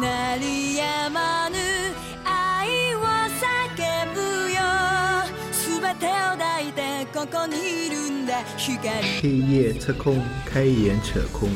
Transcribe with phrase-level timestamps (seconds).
[0.00, 1.56] 鳴りやまぬ
[2.24, 3.44] 愛を叫
[4.14, 4.20] ぶ
[4.52, 4.60] よ
[5.80, 8.88] 全てを抱いてここにいるんだ光
[9.20, 10.14] 黑夜测空，
[10.46, 11.48] 开眼扯空。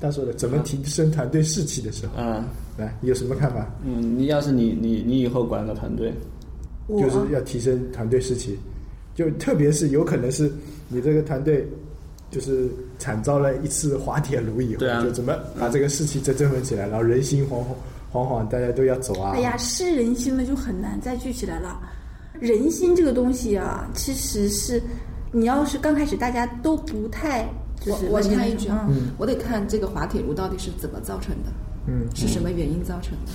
[0.00, 2.44] 他说的怎么提升团队士气的时候，嗯
[2.76, 3.64] 来，你有什么看法？
[3.84, 6.12] 嗯，你要是你你你以后管个团队，
[6.88, 8.58] 我就是要提升团队士气，
[9.14, 10.52] 就特别是有可能是
[10.88, 11.64] 你这个团队
[12.29, 12.69] 就是
[12.99, 17.65] 惨遭了一次滑铁卢以后，对啊就怎么把这个士气再振奋起来，然后人心惶惶
[18.11, 19.31] 惶惶，大家都要走啊。
[19.35, 21.79] 哎呀，失人心了就很难再聚起来了。
[22.39, 24.81] 人心这个东西啊，其实是
[25.31, 27.47] 你要是刚开始大家都不太，
[27.79, 31.51] 就是我我插一句啊嗯，我得看这个滑铁卢到底是怎么造成的，
[31.87, 33.31] 嗯，是什么原因造成的？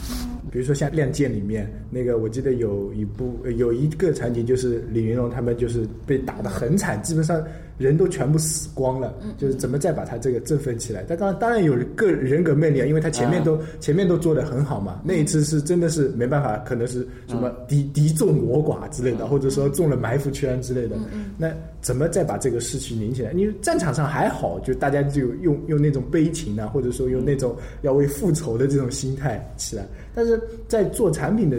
[0.52, 7.42] 比如说像《亮剑》里面那个，我记得有一部呃有一个场景，就是李云龙他们就是被打得很惨，基本上
[7.78, 11.02] 人都全部死光了，就是怎么再把他这个振奋起来？
[11.04, 20.96] 他当然当然有个人格魅力啊，因为他前面都、前面都做得很好嘛，那一次是真的是没办法，可能是什么敌敌众我寡之类的，或者说中了埋伏圈之类的，
[21.38, 23.32] 那怎么再把这个士气拧起来？
[23.32, 31.58] 因为战场上还好，就大家就用用那种悲情啊，或者说用那种要为复仇的这种心态起来，但是在做产品的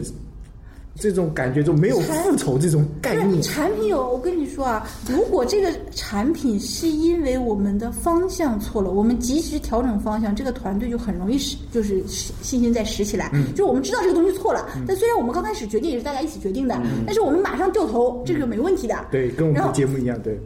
[0.96, 3.42] 这种感觉中没有复仇这种概念。
[3.42, 13.32] 产品有，我跟你说啊，如果这个产品是因为我们的方向错了，我们及时调整方向，这个团队就很容易使就是信心再拾起来。
[13.34, 18.94] 嗯就是我们知道这个东西错了，但虽然我们刚开始决定也是大家一起决定的，但是我们马上掉头，这个是没问题的。
[18.96, 20.40] 嗯对，跟我们的节目一样，对，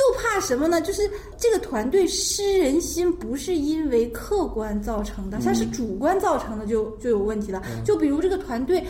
[0.00, 0.80] 就怕什么呢？
[0.80, 1.02] 就是
[1.36, 7.62] 这个团队失人心，不是因为客观造成的，它是主观造成的就，就有问题了。
[7.84, 8.84] 就比如这个团队。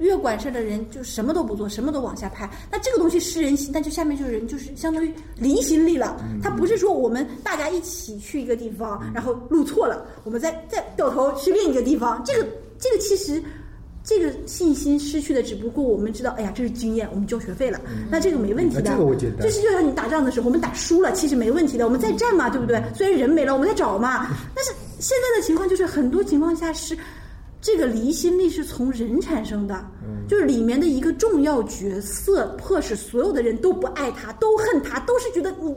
[0.00, 6.18] 越管事儿的人就什么都不做，什么都往下拍，那这个东西失人心，那就下面就是人就是相当于离心力了。
[6.42, 13.44] 他不是说我们大家一起去一个地方，然后路错了，我们再再掉头去另一个地方，这个这个其实
[14.02, 17.80] 这个信心失去的，只不过我们知道，哎呀，这是经验，我们交学费了，
[18.10, 18.82] 那这个没问题的。
[18.82, 22.82] 这个我简单就是就像你打仗的时候，我们打输了，其实没问题的，我们再战嘛，对不对？
[22.94, 24.26] 虽然人没了，我们再找嘛。
[24.54, 26.96] 但是现在的情况就是，很多情况下是。
[27.62, 29.86] 这个离心力是从人产生的，
[30.26, 35.76] 就是里面的一个重要角色，迫使所有的人都不爱他，都恨他，都是觉得你，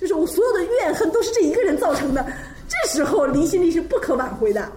[0.00, 2.26] 就是我所有的怨恨都是这一个人造成的。
[2.66, 4.68] 这时候离心力是不可挽回的，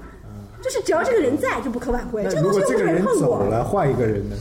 [0.67, 2.21] 就是只要这个人在就不可挽回。
[2.25, 4.35] 这个东西这个人走了，换一个人呢？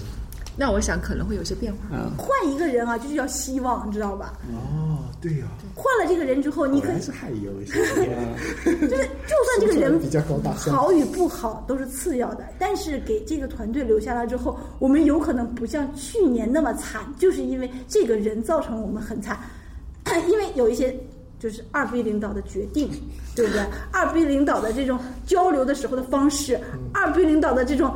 [0.58, 1.78] 那我想可能会有些变化。
[1.92, 4.32] 嗯，换一个人啊，就是要希望，你知道吧？
[4.50, 5.44] 哦，对呀、
[5.74, 7.74] 换了这个人之后，你可以还是还有一些，
[8.64, 19.38] 就是， 就算这个人比较高大上好与不好都是次要的，但是给这个团队留下来之后，我们有可能不像去年那么惨，就是因为这个人造成我们很惨，
[20.26, 20.98] 因为有一些
[21.38, 22.90] 就是二 B 领导的决定，
[23.34, 23.62] 对不对？
[23.92, 26.60] 二 B 领导的这种交流的时候的方式，
[26.92, 27.94] 二 B 领导的这种。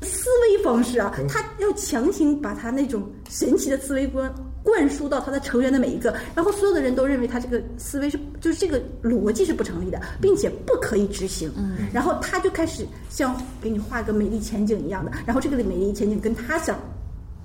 [0.00, 11.50] 思维方式啊，他要强行把他那种神奇的思维观灌输到他的成员的每一个，然后所有的人都认为他这个思维是就是这个逻辑是不成立的，并且不可以执行。
[11.56, 16.78] 嗯，然后他就开始像给你画个美丽前景一样的，然后这个美丽前景跟他想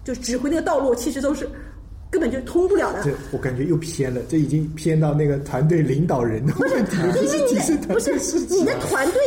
[0.03, 1.49] 就指挥那个道路其实都是
[2.13, 3.01] 根本就通不了的。
[3.03, 8.13] 这我感觉又偏了，这已经偏到那个团队领导人的问题了，不因为你的不是
[8.53, 9.19] 你的团队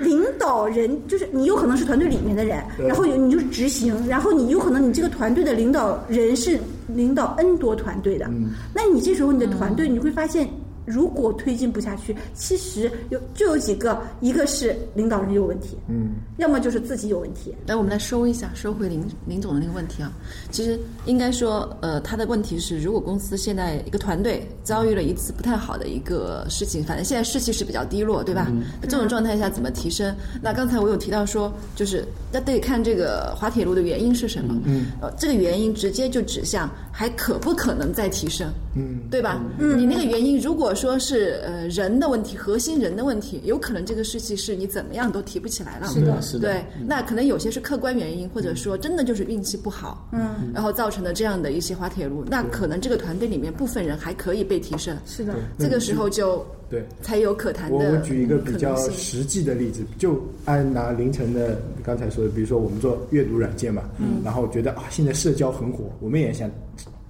[0.00, 8.28] 领导人，就是你有可能是团队里面的人，然后有你就是执行，然后你有可能你这个团队的领导人是领导 N 多团队的，
[8.74, 10.48] 那你这时候你的团队你会发现。
[10.86, 20.12] 如果推进不下去，其实有就有几个，一个是领导人有问题，嗯，要么就是自己有问题，来，我们来收一下，收回林林总的那个问题啊。
[20.50, 28.50] 其实应该说，呃，他的问题是，如果公司现在一个团队遭遇了一次不太好的一个事情，反正现在士气是比较低落，对吧？
[28.80, 30.14] 那这种状态下怎么提升？
[30.40, 34.54] 那刚才我有提到说，就是那得看这个滑铁卢的原因是什么。
[34.64, 39.42] 嗯，呃，这个原因直接就指向还可不可能再提升，嗯，对吧？
[39.58, 45.86] 嗯，你那个原因如果说是呃人的问题，核心人的问题，有可能这个事情是你怎么样都提不起来了。
[45.88, 46.48] 是的是的。
[46.48, 52.24] 对，那可能有些是客观原因，或者说真的就是运气不好，嗯，然后造成的这样的一些滑铁卢。
[52.28, 56.84] 那可能这个团队里面部分人还可以被提升，是的，这个时候就对。
[57.00, 66.50] 才有可谈的我我举一个比较实际的例子，就按拿凌晨的刚才说的，比如说我们做阅读软件嘛，嗯，然后觉得啊现在社交很火，我们也想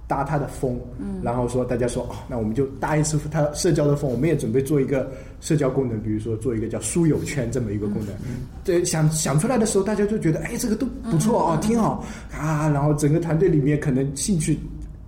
[0.07, 5.11] 搭他的风，嗯，然后说大家说哦，那我们就搭一次他社交的风，我们也准备做一个
[5.41, 8.15] 社交功能，比如说做一个叫书友圈这么一个功能，
[8.63, 12.03] 对，想想出来的时候，大家就觉得哎这个都不错哦，挺好。
[12.31, 14.57] 啊，然后整个团队里面可能兴趣。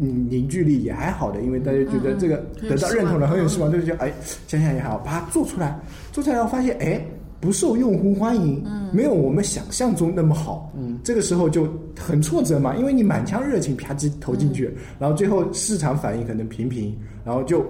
[0.01, 4.13] 嗯凝聚力也还好的，因为大家觉得这个嗯得到认同了，很有希望很有希望，就是觉得哎，
[4.48, 5.78] 想想也好，把它做出来，
[6.13, 7.06] 做出来后发现哎。
[7.39, 14.69] 不受用户欢迎，没有我们想象中那么好，嗯，这个时候就很挫折嘛，因为你满腔热情啪叽投进去，
[15.00, 16.94] 然后最后市场反应可能平平，
[17.24, 17.65] 然后就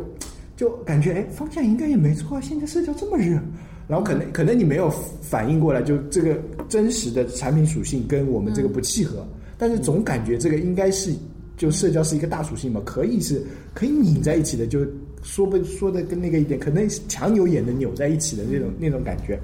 [0.55, 3.39] 就感觉哎方向应该也没错啊，现在社交这么热，
[3.87, 4.89] 然后可能可能你没有
[5.21, 6.35] 反应过来，就这个
[6.67, 9.25] 真实的产品属性跟我们这个不契合，
[9.57, 11.13] 但是总感觉这个应该是
[11.57, 14.79] 就社交是一个大属性嘛，可以是可以拧在一起的，就
[15.21, 19.39] 说不说的跟那个一点，可能强扭也能扭在一起的那种那种感觉。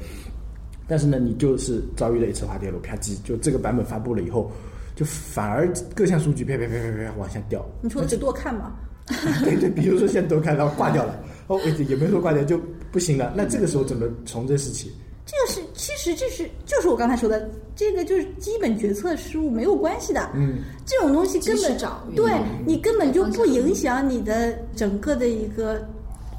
[0.88, 4.52] 但是呢，你就是遭遇了一次滑铁卢，啪叽，就这个版本发布了以后，
[4.96, 7.66] 就反而各项数据啪啪啪啪啪往下掉。
[7.82, 8.76] 你说的是多看吗？
[9.44, 12.60] 对对，比如说现在都看到挂掉了，哦，也没说挂掉就
[12.92, 14.92] 不行了，那这个时候怎么重振士气？
[15.26, 15.65] 这个是，
[16.06, 20.30] 其实这是就是我刚才说的，这个就是基本决策失误没有关系的。
[20.36, 21.76] 嗯，这种东西根本
[22.16, 22.32] 对
[22.64, 25.84] 你根本就不影响你的整个的一个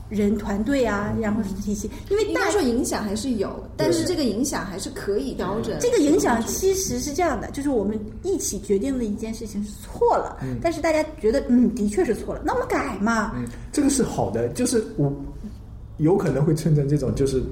[0.09, 5.77] 人团队啊，然后是体系，因为大应该说影响还是有，但是这个影响还是可以调整。
[5.81, 13.33] 这个影响其实是这样的，就是我们一起决定的一件事情是错了，但是大家觉得嗯的确是错了，那我们改嘛。
[13.35, 15.13] 嗯，这个是好的，就是我
[15.97, 17.43] 有可能会称成这种，就是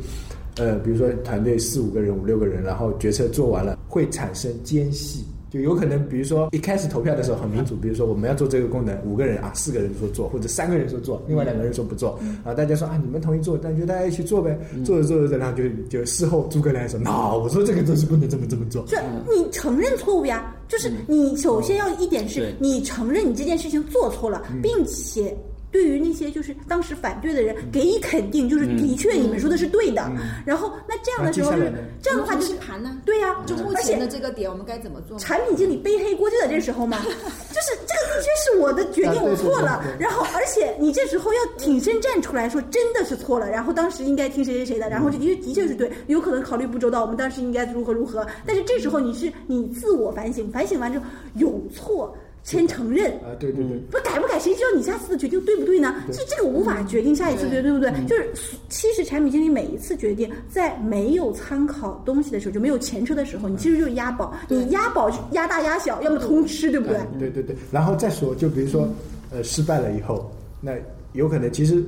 [0.57, 5.25] 呃，比如说团队四五个人、五六个人，然后决策做完了，会产生间隙。
[5.51, 18.99] 就有可能，比如说一开始投票的时候很民主，比如说我们要做这个功能，五个人啊，四个人说做，或者三个人说做，另外两个人说不做，啊，大家说啊，你们同意做，那就大家一起做呗，做着做着，然后就就事后诸葛亮说，那我说这个东西不能这么这么做，就
[19.33, 25.37] 你承认错误呀，就是你首先要一点是你承认你这件事情做错了，并且
[25.75, 30.09] 对于那些就是当时反对的人给予肯定，就是的确你们说的是对的。
[30.47, 32.97] 然后那这样的时候就是这样的话就是盘呢？
[33.05, 35.19] 对呀，就目前的这个点，我们该怎么做？
[35.19, 39.83] 产品经理背黑锅就在这时候嘛， 就是这个的确是我的决定，我错了。
[39.99, 48.25] 然后，而且你这时候要挺身站出来说真的是错了，然后当时应该听谁谁谁的，然后这的确的确是对，有可能考虑不周到，我们当时应该如何如何。
[48.47, 51.05] 但是这时候你是你自我反省，反省完之后
[51.35, 53.11] 有错先承认。
[53.15, 55.97] 啊，对对对，不改不改，谁知道你下次的决定对不对呢？
[56.13, 57.91] 这这个无法决定下一次对对不对？
[58.07, 58.31] 就是
[58.69, 66.99] 其实产品经理每一次决定，在没有参考东西的时候，就没有前车的时候，你其实就是押宝，你押宝押大押小，要么通吃，对不对？
[67.19, 68.87] 对对对，然后再说，就比如说，
[69.31, 70.31] 呃，失败了以后，
[70.61, 70.73] 那
[71.15, 71.83] 有可能其实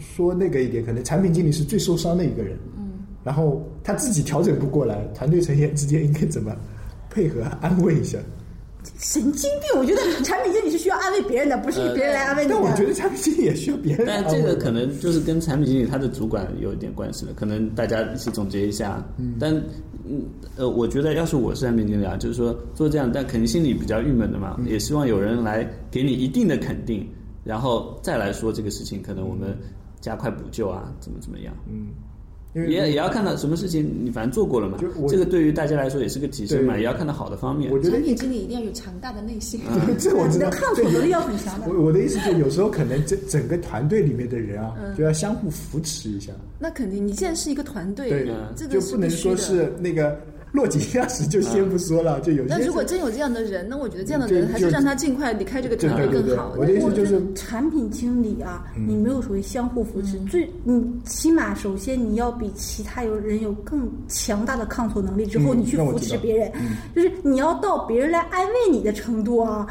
[0.00, 6.54] 说那个一点，可能产品经理是最受伤的一个人，嗯，然后他自己调整不过来，团队成员之间应该怎么
[7.08, 8.18] 配合安慰一下？
[8.98, 9.78] 神经病！
[9.78, 12.54] 我觉得产品经理是需要安慰别人的，不是别人来安慰你的。
[12.54, 14.06] 但我觉得产品经理也需要别人。
[14.06, 19.04] 但这个可能就是跟产品经理他的主管有一点关系了，可能大家一起总结一下。
[19.38, 19.54] 但
[20.08, 20.22] 嗯
[20.56, 27.06] 呃，我觉得要是我是产品经理啊，就是说做这样，但肯定心里比较郁闷的嘛，也希望有人来给你一定的肯定，
[27.44, 29.56] 然后再来说这个事情，可能我们
[30.00, 31.52] 加快补救啊，怎么怎么样。
[31.68, 31.88] 嗯，
[32.56, 37.78] 因为也也要看到什么事情你反正做过了嘛就，我这个对于大家来说也是个提升嘛，也要看到好的方面我。
[37.78, 39.60] 觉得产品经理一定要有强大的内心。
[39.98, 41.68] 这我知道你的，抗挫能力要很强的。
[41.68, 46.32] 我我的意思就有时候可能这整个团队里面的人啊，就要相互扶持一下。
[46.58, 49.36] 那肯定，你既然是一个团队，对，这就不能个是必须的。
[49.36, 50.18] 说是那个
[50.56, 56.54] 落井下石，就先不说了，就有些那如果真有这样的人，那我觉得这样的人还是就让他尽快离开这个团队更好。
[56.56, 66.50] 我的意思我觉就是得产品经理啊，你没有所谓相互扶持，最你起码首先你要比其他有人有更强大的抗挫能力，之后嗯你去扶持别人，
[66.94, 69.66] 就是你要到别人来安慰你的程度啊。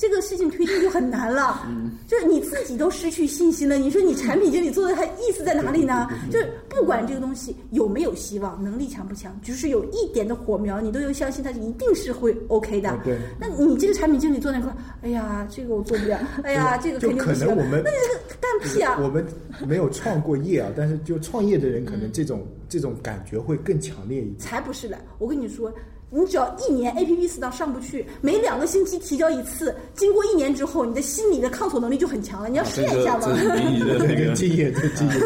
[0.00, 1.68] 这个事情推进就很难了，
[2.08, 3.76] 就是你自己都失去信心了。
[3.76, 6.08] 你说你产品经理做的还意思在哪里呢？
[6.32, 12.88] 就是不管这个东西有没有希望，能力强不强，就是有一点的火苗，你都要相信它一定是会 OK 的。
[12.88, 17.46] 啊对那你这个产品经理做那块，哎呀，这个我做不了， 哎呀，这个就肯定不行。
[17.46, 18.96] 可能我们那你这个干屁啊！
[19.04, 19.22] 我们
[19.68, 24.38] 没有创过业啊，但是就创业的人，可能这种这种感觉会更强烈一点。
[24.38, 24.96] 才不是嘞！
[25.18, 25.70] 我跟你说，
[26.10, 32.48] 你只要一年 A P P 四档上不去，每两个星期提交一次，经过一年之后，你的心理的抗挫能力就很强了。
[32.48, 33.28] 你要试验一下嘛。
[33.28, 35.20] 这是民意的 那个这个经验，这个经验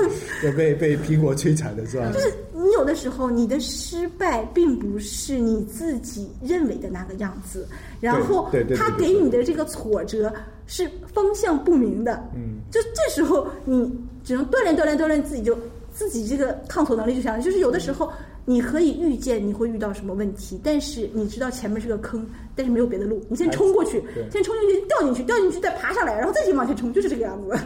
[0.44, 2.10] 要被被苹果摧残的是吧？
[2.12, 7.66] 就是你有的时候，你的失败并不是你自己认为的那个样子，
[8.00, 10.30] 然后他对给你的这个挫折
[10.66, 13.90] 是方向不明的，嗯，就这时候你
[14.22, 15.56] 只能锻炼锻炼锻炼自己就
[15.92, 17.42] 自己这个抗挫能力就强了。
[17.42, 18.12] 就是有的时候
[18.44, 27.58] 你可以预见你会遇到什么问题，但是你知道前面是个坑，但是没有别的路，你先冲过去，先冲进去掉进去，掉进去再爬上来，然后再去往前冲，就是这个样子。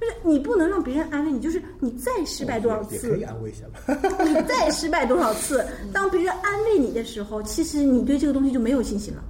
[0.00, 4.24] 就是你不能让别人安慰你，就是你再失败多少次，也可以安慰一下吧。
[4.24, 9.24] 你再失败多少次， 当别人安慰你的时候，其实你对这个东西就没有信心了。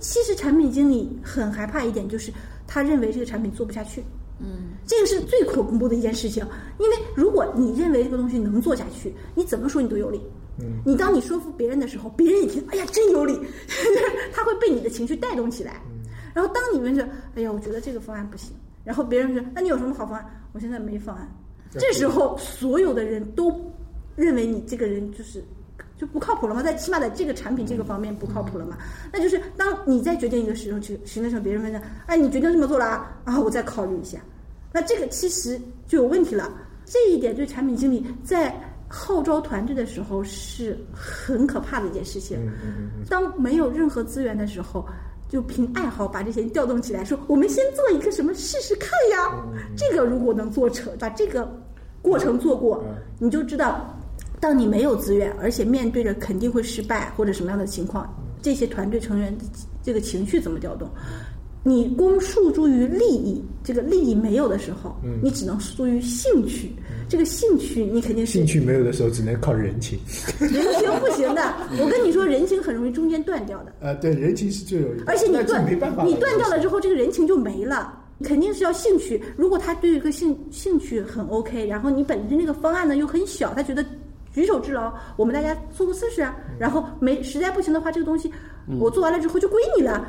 [0.00, 2.30] 其实产品经理很害怕一点，就是
[2.66, 4.04] 他认为这个产品做不下去。
[4.40, 6.44] 嗯，这个是最恐怖的一件事情，
[6.78, 10.20] 因为如果你认为这个东西能做下去，你怎么说你都有理。
[10.58, 13.38] 嗯，你当你说服别人的时候，别人一听，哎呀，真有理，
[14.32, 15.80] 他会被你的情绪带动起来。
[16.32, 20.24] 然后当你们说，哎呀，我觉得这个方案不行，然后别人说，那你有什么好方案？
[20.52, 21.28] 我现在没方案。
[21.76, 23.52] 这时候所有的人都
[24.14, 25.42] 认为你这个人就是
[26.04, 26.62] 就不靠谱了吗？
[26.62, 28.76] 在起码在这个产品这个方面不靠谱了嘛？
[29.10, 33.16] 那就是当你在决定一个使用去行的时候，别人问的，哎，你决定这么做了啊？
[33.24, 34.18] 啊，我再考虑一下。
[34.70, 36.52] 那这个其实就有问题了。
[36.84, 38.54] 这一点对产品经理在
[38.86, 42.38] 号召团队的时候是很可怕的一件事情。
[43.08, 44.86] 当没有任何资源的时候，
[45.30, 49.42] 就凭爱好把这些调动起来，说我们先做一个什么试试看呀。
[49.74, 51.50] 这个如果能做成，把这个
[52.02, 52.84] 过程做过，
[53.18, 53.98] 你就知道，
[54.44, 59.34] 当你没有资源，而且面对着肯定会失败或者什么样的情况，这些团队成员
[59.82, 60.86] 这个情绪怎么调动？
[61.62, 66.70] 你光诉诸于利益，这个利益没有的时候，你只能诉诸于兴趣。
[67.08, 69.98] 这个兴趣你肯定是兴趣没有的时候，只能靠人情。
[70.38, 73.72] 人情不行的，我跟你说，人情很容易中间断掉的。
[73.80, 75.00] 呃，对，人情是最容易。
[75.06, 77.98] 而且你断，没办法，你断掉了之后，这个人情就没了。
[78.22, 79.20] 肯定是要兴趣。
[79.36, 83.84] 如果他对一个兴兴趣很 OK，然后你本身那个方案呢又很小，他觉得
[84.34, 86.36] 举手之劳，我们大家做个测试啊。
[86.58, 88.30] 然后没实在不行的话，这个东西
[88.78, 90.06] 我做完了之后就归你了。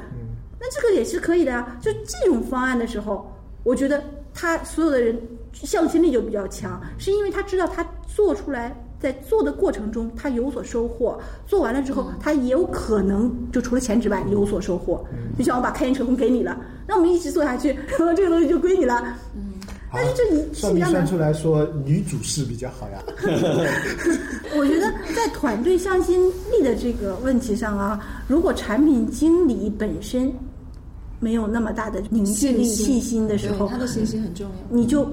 [0.60, 3.32] 那这个也是可以的啊，就这种方案的时候，
[3.64, 4.04] 我觉得
[4.34, 5.16] 他所有的人
[5.54, 15.06] 向心力就比较强，是因为他知道他做出来，在做的过程中他有所收获，做完了之后他也有可能就除了钱之外有所收获。
[15.38, 19.16] 就像我把开源成功给你了，那我们一起做下去，然后这个东西就归你了。
[19.96, 23.04] 嗯，但是这一算命算出来说女主事比较好呀。
[24.58, 30.32] 我觉得在团队向心力的这个问题上啊，如果产品经理本身。
[31.22, 34.52] 没有那么大的凝聚力、信心的时候，他的信心很重要。
[34.70, 35.10] 你就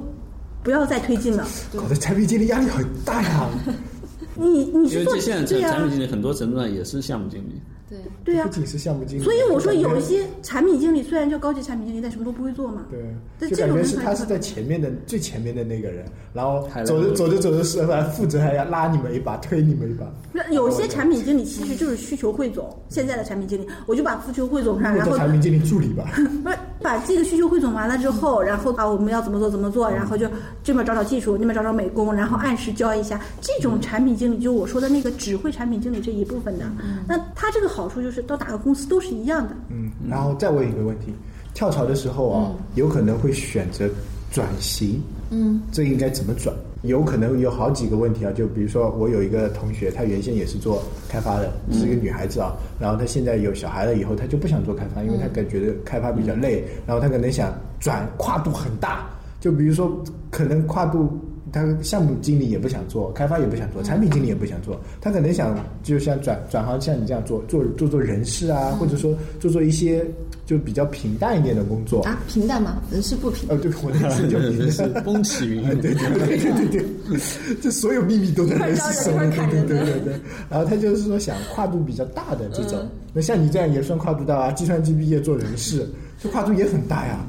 [0.63, 1.47] 不要再推进了。
[1.75, 3.49] 搞得产品经理压力很大呀。
[4.35, 7.63] 你你是做现在产品经理很多程度上也是项目经理。
[7.93, 9.23] 对对呀，不仅是项目经理。
[9.23, 12.87] 所以我说有一些产品经理虽然叫高级产品经理，但什么都不会做嘛。
[12.91, 20.07] 对，就感觉是他是在前面的最前面的那个人，然后走着走着走着是来负责还要拉你们一把，推你们一把。
[20.33, 26.11] 那有些产品经理其实就是需求汇总，现在的产品经理，我就把需求汇总上，然后产品经理助理吧。
[26.43, 30.27] 不是把这个需求汇总完了之后，然后啊我们要怎么做怎么做，然后就
[30.65, 33.21] 这边找找技术，那边找找美工，然后按时交一下。
[33.41, 36.65] 这种产品经理就我说的那个只会产品经理这一部分的，
[37.07, 39.55] 那他这个好处就是到哪个公司都是一样的。
[39.71, 41.13] 嗯，然后再问一个问题：
[41.55, 43.89] 跳槽的时候啊，有可能会选择
[44.31, 45.01] 转型。
[45.31, 46.55] 嗯，这应该怎么转？
[46.83, 48.33] 有可能有好几个问题啊。
[48.33, 52.53] 就比如说，我有一个同学，她原先也是做开发的，是一个女孩子啊。
[52.79, 56.65] 然后她现在有小孩了以后，她就不想做开发，因为她感觉开发比较累。
[56.87, 59.07] 然后她可能想转，跨度很大。
[59.41, 61.19] 就比如说，可能跨度。
[61.53, 64.81] 他项目经理也不想做，开发也不想做，产品经理也不想做。
[65.03, 70.03] 他可能想，就像转转行，像你这样做做做做人事啊，或者说做做一些
[70.47, 72.19] 就比较平淡一点的工作啊。
[72.27, 72.83] 平淡吗？
[72.91, 73.47] 人事不平。
[73.51, 75.81] 哦，对，我的意思就 人事风起云涌。
[75.81, 79.31] 对对对对对对，这所有秘密都在人事手里。
[79.37, 80.15] 对对对对。
[80.49, 84.53] 然后他就是说想跨度比较大的这种，那像你这样也算跨度大啊。
[84.53, 85.87] 计算机毕业做人事，
[86.19, 87.21] 这跨度也很大呀。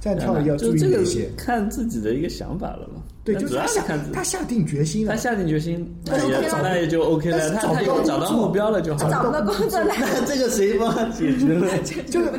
[0.00, 2.97] 这样跳要注意一些，看自己的一个想法了嘛。
[3.32, 7.50] 对，就是他下他下定决心了，他下定决心，那也那也就 OK 了。
[7.50, 9.10] 他他有找到目标了就好。
[9.10, 11.68] 找到工作了， 那这个谁帮他解决了？
[12.08, 12.30] 就是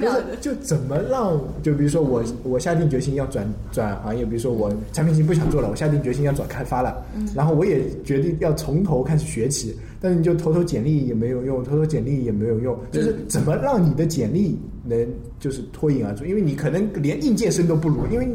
[0.41, 1.39] 就怎么让？
[1.61, 7.05] 就比如说我我下定决心要转转行业，比如说我产品经不想做了，我下定决心要转开发了。
[7.35, 12.75] 然后我也决定要从头开始学起，但是你就投投简历也没有用，投投简历也没有用。
[12.91, 15.07] 就是怎么让你的简历能
[15.39, 16.25] 就是脱颖而出？
[16.25, 18.27] 因为你可能连应届生都不如，因为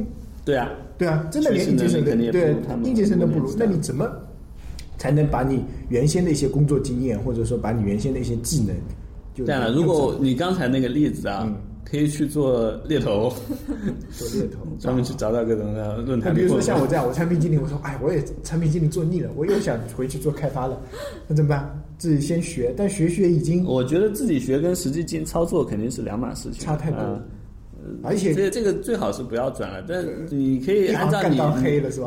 [0.44, 0.70] 对啊。
[0.96, 4.08] 对啊，真的连应届生都对应届生都不如，那你怎么
[4.96, 8.74] 才能把你原先的一些工作经验，或者说把你原先的一些技能？
[9.36, 11.52] 这样了，如果你刚才那个例子啊，
[11.84, 13.32] 可以去做猎头，
[14.16, 16.32] 做猎头， 专门去找到各种的论坛。
[16.32, 20.80] 比如说像我这样，我产品经理，我说哎，我也产品经理做腻了，我又想回去做开发了，
[21.26, 21.68] 那怎么办？
[21.98, 27.00] 自己先学，但学学已经，我觉得自己学跟实际进操作肯定是两码事情，差太多。
[28.02, 31.38] 而且这这个最好是不要转了，但你可以按照你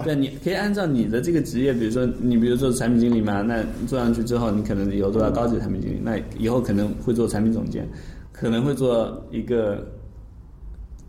[0.03, 7.87] 对，你可以按照你的这个职业，比如说你比如做产品经理嘛，那做上去之后，你可能以后做到高级产品经理，那以后可能会做产品总监，
[8.31, 9.87] 可能会做一个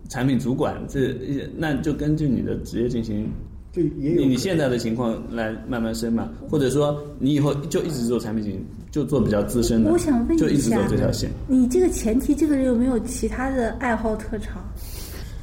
[0.09, 1.15] 产品主管，这
[1.57, 3.31] 那就根据你的职业进行
[3.73, 11.31] 就也有你你现在的情况来慢慢升嘛，或者说你以后就一直做产品经理，就做比较资深的，我想问一下，就一直走这条线。
[11.47, 14.65] 你这个前提，这个人有没有其他的爱好特长？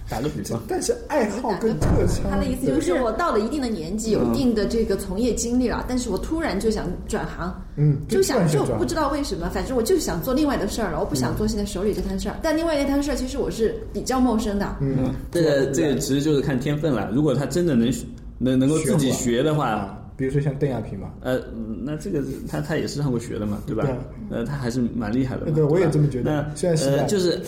[0.07, 12.37] 打个比方，但是爱好跟特长，他的意思就是我到了一定的年纪，有一定的这个从业经历了，但是我突然就想转行，嗯，就想就不知道为什么，反正我就想做另外的事儿了，我不想做现在手里这摊事儿。
[12.43, 14.75] 但另外那摊事儿，其实我是比较陌生的。
[14.79, 17.09] 嗯，这个这个其实就是看天分了。
[17.11, 17.91] 如果他真的能
[18.37, 23.85] 能能够自己学的话，啊，比如说像邓亚萍嘛，呃，嗯那这个他他也是上过学的嘛，对吧？
[24.29, 25.51] 呃，他还是蛮厉害的嘛。
[25.53, 27.39] 对我也这么觉得那虽然时代呃，就是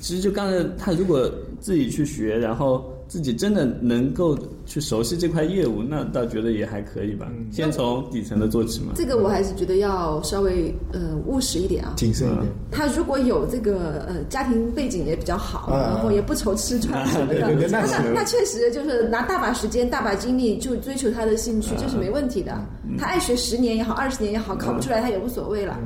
[0.00, 7.26] 其实就刚才他如果自己去学，然后自己真的能够去熟悉这块业务，那 倒觉得也还可以吧。
[7.28, 8.92] 嗯先从底层的做起嘛。
[8.94, 11.94] 这个我还是觉得要稍微呃务实一点啊。
[11.96, 12.46] 谨慎一点。
[12.70, 17.80] 他如果有这个呃家庭背景也比较好，啊然后也不愁吃穿什么的，那
[18.14, 22.56] 那确实就是拿大把时间、大把精力就追求他的兴趣，这是没问题的。
[22.96, 25.76] 他爱学十年也好，二十年也好，考不出来他也无所谓了。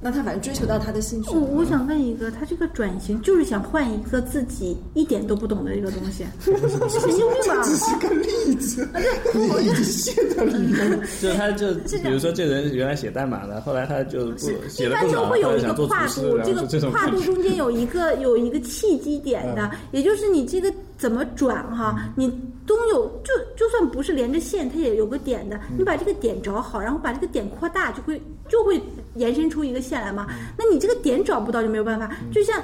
[0.00, 1.40] 那他反正追求到他的兴趣我。
[1.40, 7.62] 我想问一个，他这个转型就是想换一个自己一点都不懂的一个东西，这神经病吧？
[7.64, 8.88] 只是个例子，
[9.34, 10.98] 你已经陷在里面了。
[11.20, 14.38] 就他就比如说这人原来写代码的，后来他就不
[14.68, 17.08] 写一般的不爽，都会有一个跨，，度这个跨。
[17.08, 22.28] 度中间有一个有一个契机点的，也就是你这个怎么转哈，你
[22.66, 28.80] 都有就就算不是连着线，它也有个点的，你把这个点找好，然后把这个点扩大，就会就会
[29.14, 30.26] 延伸出一个线来嘛。
[30.56, 32.62] 那你这个点找不到就没有办法，就像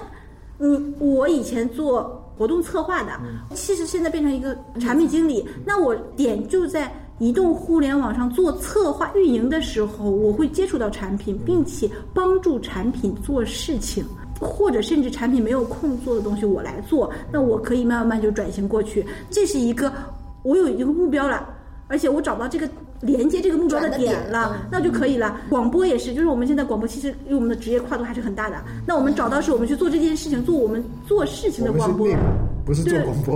[0.58, 3.20] 你我以前做活动策划的，
[3.54, 14.04] 其实现在变成一个产品经理，那我点就在移动互联网上做策划运营的时候，我会接触到产品，并且帮助产品做事情。
[14.42, 19.06] 或者甚至产品没有空做的东西我来做，那我可以慢慢慢就转型过去。
[19.30, 19.92] 这是一个
[20.42, 21.48] 我有一个目标了，
[21.88, 22.68] 而且我找到这个
[23.00, 25.40] 连接这个目标的点了，那就可以了。
[25.48, 28.56] 广播也是，就是我们现在广播其实因为我们的职业跨度还是很大的，
[28.86, 32.08] 那我们找到是我们去做这件事情，做我们做事情的广播
[32.64, 33.34] 不是做广播，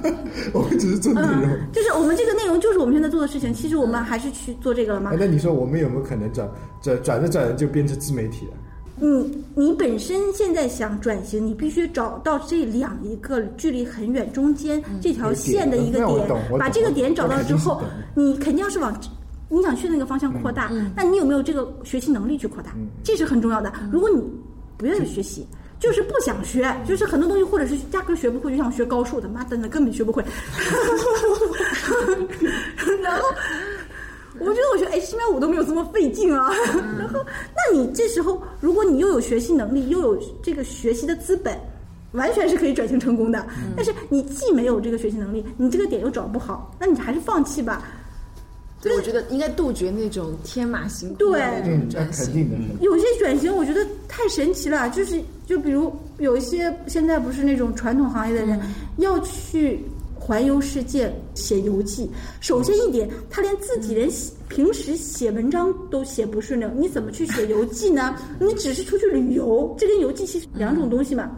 [0.52, 1.44] 我们只是做内容。
[1.44, 5.16] 嗯，就是我们这个内容就是我们现在做的事情，其实我们还是去做这个了吗哎，？
[5.18, 6.46] 那你说我们有没有可能转
[6.82, 8.52] 转转着转着就变成自媒体了？
[9.00, 17.80] 你你本身现在想转型，你必须找到这两一个距离很远中间这条线的一个点把这个点找到之后
[18.14, 18.98] 你肯定要是往。
[19.50, 22.70] 你想去的那个方向扩大，那你有没有这个学习能力去扩大？
[23.02, 23.72] 这是很重要的。
[23.90, 24.22] 如果你
[24.76, 25.46] 不愿意学习，
[25.80, 30.22] 就是不想学，就是很多东西或者是压根儿学不会，就想学高数的，妈的，那根本学不会。
[33.02, 33.22] 然后
[34.40, 36.50] 我觉得我学 HTML 五都没有这么费劲啊。
[36.98, 37.24] 然后，
[37.54, 41.58] 那你这时候，如果你又有学习能力，又有这个学习的资本，
[42.12, 43.46] 完全是可以转型成功的。
[43.76, 47.82] 但是你既没有这个学习能力，你这个点又找不好，那你还是放弃吧。
[48.80, 51.40] 对，我觉得应该杜绝那种天马行空的
[51.90, 52.48] 转型。
[52.80, 58.60] 有些转型我觉得太神奇了，就是就比如有一些现在不是那种传统行业的人、
[58.98, 59.84] 要去
[60.18, 68.16] 环游世界写游记，首先一点，他连自己连写平时写文章都写不顺溜，你怎么去写游记呢？
[68.40, 71.30] 你只是出去旅游，这跟游记其实两种东西嘛。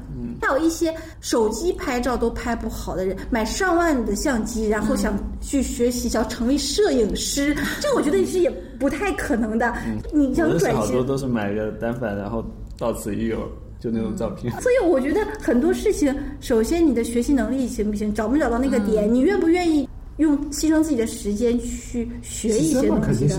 [0.43, 9.75] 还有一些手机拍照都拍不好的人，买上万的相机，然后想去学习，想成为摄影师， 这我觉得是也不太可能的。
[10.13, 12.43] 你想转型好多，都是买个单反，然后
[12.79, 13.39] 到此一游，
[13.81, 14.53] 就那种照片。
[14.61, 19.89] 所以我觉得很多事情，首先你的学习能力行不行，找没找到那个点，你愿不愿意
[20.19, 23.07] 用牺牲自己的时间去学一些东西的。
[23.07, 23.37] 肯定是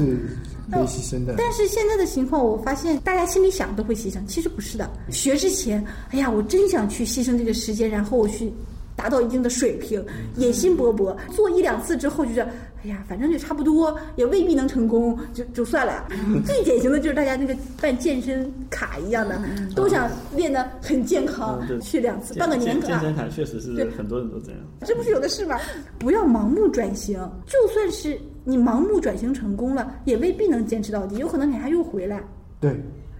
[0.72, 1.36] 可以牺牲的。
[1.38, 4.90] 但是现在的情况，我发现大家心里想都会牺牲，其实不是的。
[5.10, 8.52] 学之前，哎呀，我真想去牺牲这个时间，然后我去
[8.96, 10.04] 达到一定的水平，
[10.36, 11.16] 野心勃勃。
[11.32, 16.08] 做一两次之后，就是哎呀，反正就差不多，也未必能成功，就就算了。
[16.46, 19.40] 最典型的就是大家那个办健身卡一样的，
[19.76, 23.10] 都想练得很健康去两次，办个年卡健健。
[23.10, 24.60] 身卡确实是很多人都这样。
[24.82, 25.60] 这不是有的是吗？
[26.00, 32.24] 不要盲目转型，就算是你盲目转型成功了，也未必能坚持到底，有可能你还又回来。
[32.60, 32.76] 对，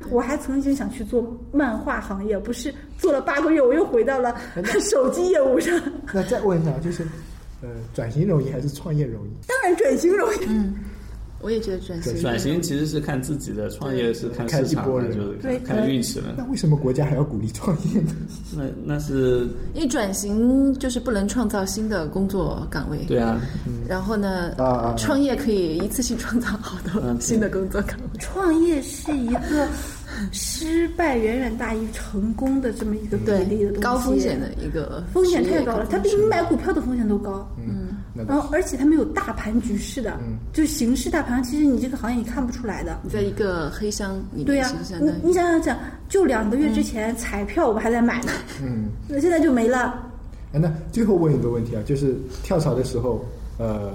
[0.10, 4.36] 我还曾经想去做漫画行业，不是做了八个月，我又回到了
[4.80, 5.80] 手机业务上。
[6.14, 7.04] 那再问一下，就是
[7.62, 9.30] 呃，转型容易还是创业容易？
[9.48, 10.38] 当然转型容易，
[11.42, 16.36] 我也觉得转型转型其实是看自己的，创业是看看市场的，一拨人就是对看看运气了。
[16.38, 18.14] 那为什么国家还要鼓励创业呢？
[18.56, 23.00] 那那是因为转型就是不能创造新的工作岗位。
[23.08, 23.42] 对啊，
[23.88, 28.20] 然后呢，啊啊啊创业可以一次性创造好多嗯新的工作岗位。
[28.20, 29.68] 创业是一个
[30.32, 37.50] 失败远远大于成功的这么一个比例的东西，高风险的一个风险太高了，它比你买股票的风险都高。
[37.58, 40.38] 嗯，那然后而且他们有大盘局势的，嗯。
[40.54, 43.00] 就是形势大盘，其实你这个行业你看不出来的。
[43.04, 44.70] 你在一个黑箱里面，对呀、
[45.00, 50.08] 你你想想想，就两个月之前、彩票我们还在买呢，嗯，那现在就没了。
[50.54, 53.26] 哎，那最后问一个问题啊，就是跳槽的时候，
[53.58, 53.94] 呃，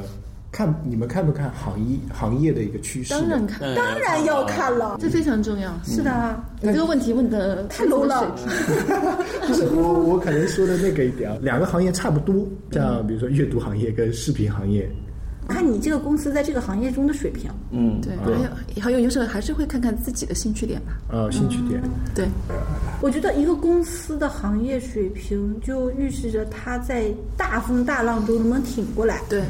[0.56, 3.12] 看你们看不看行业行业的一个趋势？
[3.12, 5.70] 当然看，嗯当然要看了，这非常重要。
[5.84, 8.34] 是的啊，你这个问题问的太 low 了。
[9.46, 14.90] 就是我，我可能说的那个一点啊，两个行业差不多，像比如说阅读行业跟视频行业，
[15.46, 17.50] 看你这个公司在这个行业中的水平。
[17.70, 18.48] 嗯，对，还有
[18.80, 20.96] 还有有时候还是会看看自己的兴趣点吧。
[21.10, 21.82] 呃，兴趣点，
[22.14, 22.26] 对，
[23.02, 29.20] 我觉得一个公司的行业水平，就预示着它在大风大浪中能不能挺过来。
[29.28, 29.42] 对，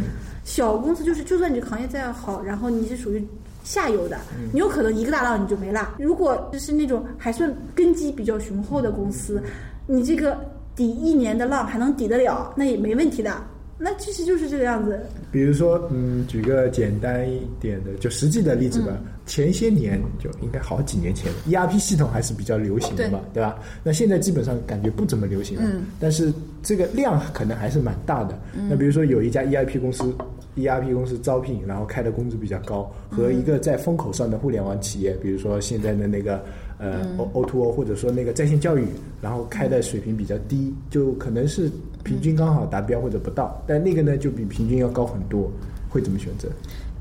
[0.47, 3.27] 小公司就是，就算你这个行业再好，然后你是属于
[3.65, 4.17] 下游的，
[4.53, 5.97] 你有可能一个大浪你就没了。
[5.99, 9.43] 如果就是那种还算根基比较雄厚的公司，
[9.89, 10.39] 你这个
[10.77, 13.43] 抵一年的浪还能抵得了，那也没问题的。
[13.79, 14.99] 那其实就是这个样子。
[15.31, 18.97] 比如说，嗯，举个简单一点的，就实际的例子吧。
[19.27, 23.59] 前些年就应该好几年前，ERP 系统还是比较流行的嘛，对吧？
[23.83, 28.39] 那现在基本上感觉不怎么流行了，但是这个量可能还是蛮大的。
[28.71, 30.15] 那比如说有一家 ERP 公司
[30.57, 36.41] ，ERP 公司招聘，然后开的工资比较高，和一个在风口上的互联网企业，比如说现在的那个
[36.79, 38.87] 呃 O O to O 或者说那个在线教育，
[39.21, 41.69] 然后开的水平比较低，就可能是
[42.07, 45.51] 平均刚好达标或者不到，但那个呢就比平均要高很多，
[45.91, 46.49] 会怎么选择？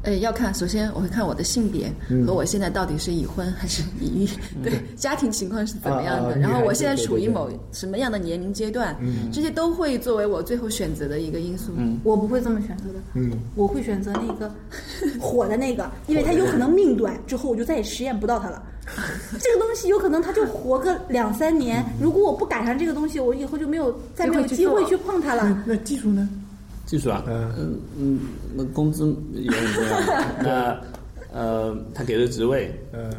[0.01, 1.91] 呃，要看，首先我会看我的性别
[2.27, 4.29] 和我现在到底是已婚还是已育，
[4.63, 8.95] 对家庭情况是怎么样的，然后我现在处于某什么样的年龄阶段，
[9.31, 11.71] 这些都会作为我最后选择的一个因素。
[12.03, 14.51] 我不会这么选择的，嗯，我会选择那个
[15.19, 18.61] 火的那个，因为它有可能命短，之后我就再也实验不到它了。
[19.41, 25.43] 这个东西有可能它就活个两三年，如果我不赶上这个东西，我以后就没有再没有机会去碰它了。
[25.65, 26.29] 那那技术呢？
[26.85, 28.19] 技术啊，嗯嗯嗯，
[28.53, 29.99] 那工资也很重要。
[30.43, 30.79] 那
[31.33, 33.11] 呃，他给的职位，嗯，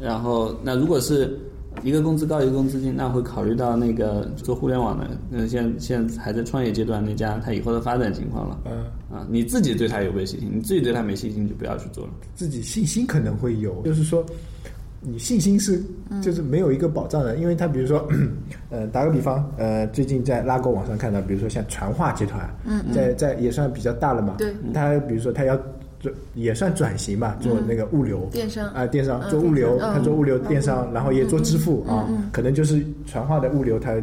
[0.00, 1.36] 然后那如果是
[1.82, 8.60] 一个工资高一个工资低，那会考虑到那个做互联网的，那，现在现在还在创业阶段那家，他以后的发展情况了。
[8.66, 10.50] 嗯啊，你自己对他有没有信心？
[10.54, 12.10] 你自己对他没信心，就不要去做了。
[12.34, 14.24] 自己信心可能会有，就是说，
[15.00, 15.80] 你信心是
[16.20, 18.06] 就是没有一个保障的，因为他比如说，
[18.70, 25.56] 呃，打个比方，呃，最近在拉勾网上看到，比如说像传化集团，嗯，在在也算比较大了嘛，对，他比如说他要
[26.00, 28.68] 做也算转型嘛，做那个物流电商。
[28.70, 30.48] 啊，电商嗯做物流，他做物流嗯。
[30.48, 33.94] 电商，然后也做支付啊，可能就是传化的物流，他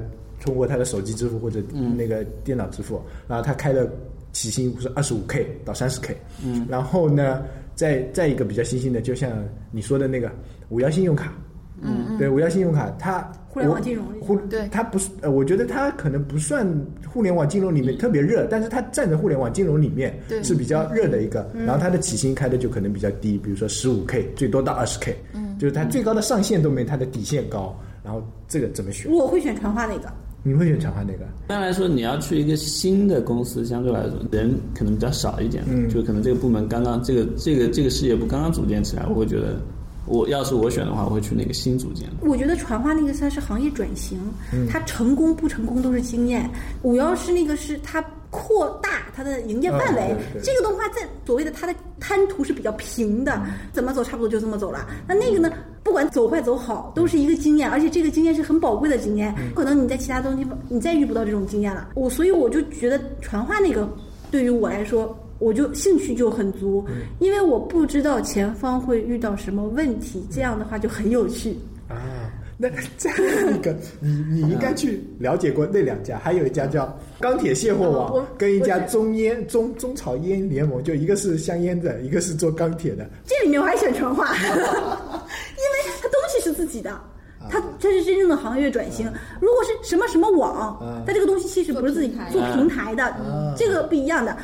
[0.41, 1.61] 通过他的手机支付或者
[1.97, 3.89] 那个电脑支付，然后他开的
[4.31, 7.41] 起薪是二十五 K 到三十 K，嗯，然后呢，
[7.73, 9.31] 再再一个比较新兴的，就像
[9.71, 10.29] 你说的那个
[10.69, 11.33] 五幺信用卡，
[11.81, 14.67] 嗯，对，五幺信用卡，它互联网金融互对。
[14.69, 16.67] 它不是，呃，我觉得它可能不算
[17.07, 20.43] 互联网金融里面特别热，但是它站在互联网金融里面对。
[20.43, 29.11] 是比较热的一个，然后它的起薪开的就可能比较低，比如说十五 K，最多到二十 K，嗯，就是它最高的上限都没它的底线高，然后这个怎么选？
[29.11, 30.11] 我会选传化那个，
[30.43, 31.23] 你会选长话哪个？
[31.23, 35.87] 一般来说，你要去一个新的公司，相对来说人可能比较少一点，嗯。
[35.89, 39.59] 就可能这个部门刚刚这个这个这个事业部刚刚组建起来，我会觉得，
[40.05, 42.15] 我要是我选的话，我会去那个新组建的。
[42.21, 44.19] 我觉得传话那个算是行业转型，
[44.53, 46.49] 嗯它成功不成功都是经验。
[46.83, 54.87] 五幺是那个是它扩大它的营业范围，哦对对这个的话在所谓的它的滩涂是比较平的，嗯怎么走差不多就这么走了。
[55.07, 59.33] 那那个呢，不管走坏走好，都是一个经验，而且这个经验是很宝贵的经验。
[59.37, 61.89] 嗯可能你在其他东西你再遇不到这种经验了。
[61.95, 63.89] 我所以我就觉得传话那个
[64.29, 65.17] 对于我来说。
[65.39, 71.57] 我就兴趣就很足，嗯因为我不知道前方会遇到什么问题，这样的话就很有趣。
[71.87, 73.19] 啊，那这样
[73.53, 83.07] 一个，你你应该去了解过那两家，还有一家叫钢铁卸货网跟一家中烟中中草烟联盟，就一个是香烟的，一个是做钢铁的。
[83.25, 86.99] 这里面我还选传化， 因为它东西是自己的，
[87.49, 89.05] 它这是真正的行业转型。
[89.39, 94.35] 如果是什么什么网，它这个东西其实不是自己做做平台的，这个不一样的。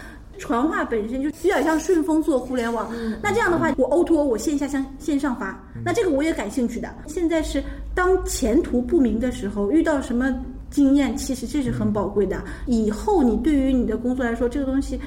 [0.41, 6.89] 传话本身就有点像顺丰做互联网，那这样的话，我 O to O 我线下向线上发，那这个我也感兴趣的。
[7.05, 10.35] 现在是当前途不明的时候，遇到什么
[10.71, 12.41] 经验，其实这是很宝贵的。
[12.65, 14.99] 以后你对于你的工作来说，这个东西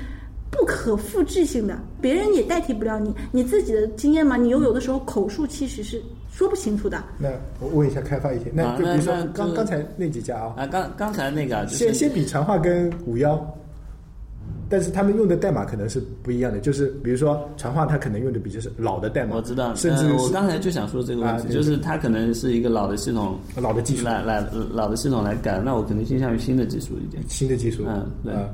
[0.53, 3.13] 不可复制性的，别人也代替不了你。
[3.33, 7.03] 你自己的经验嘛，你又有的时候口述其实是说不清楚的。
[7.19, 13.37] 那我问一下开发一些，那啊就比如说刚刚才那几家啊，啊，刚刚才那个啊就是先先比长话跟五幺，
[14.69, 27.23] 但是他们用的代码可能是不一样的，就是比如说传话它可能用的比较是老的代码，我知道，甚至呃我刚才就想说这个问题，啊就是它可能是一个老的系统，老的技术来来老的系统来改，那我肯定倾向于新的技术一点。
[27.29, 28.49] 新的技术，嗯对啊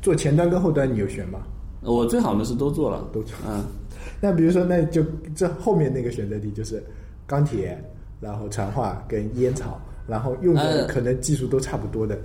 [0.00, 1.40] 做前端跟后端你有选吗？
[1.82, 3.62] 我最好的是都做了，都做嗯。
[4.20, 6.82] 那比如说，那就这后面那个选择题就是
[7.26, 7.76] 钢铁，
[8.20, 12.16] 然后传话跟烟草，然后用的呃可能技术都差不多的。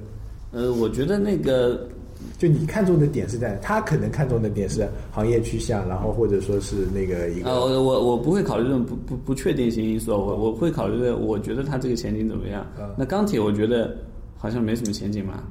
[0.51, 1.87] 呃，我觉得那个
[2.38, 7.49] 就你看中的点是在，他可能看中的点是行业趋向，然后或者说是那个一个。
[7.49, 12.88] 呃，我我我不会考虑这种不不不确定性因素，我我会考虑的，我觉得它这个前景怎么样嗯。
[12.97, 13.95] 那钢铁我觉得
[14.38, 15.43] 好像没什么前景嘛，